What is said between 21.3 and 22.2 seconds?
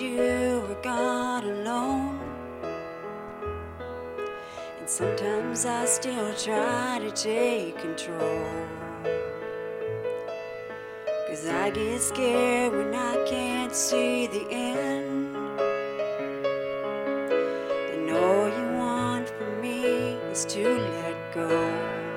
go.